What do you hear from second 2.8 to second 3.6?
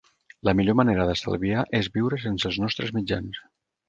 mitjans.